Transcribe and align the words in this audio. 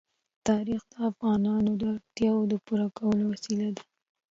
تاریخ 0.47 0.81
د 0.91 0.93
افغانانو 1.09 1.71
د 1.81 1.83
اړتیاوو 1.95 2.49
د 2.51 2.53
پوره 2.65 2.87
کولو 2.97 3.23
وسیله 3.31 3.67
ده. 3.75 3.83